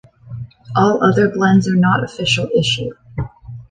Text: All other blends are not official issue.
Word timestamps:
All 0.75 1.03
other 1.03 1.29
blends 1.29 1.69
are 1.69 1.75
not 1.75 2.03
official 2.03 2.49
issue. 2.57 2.89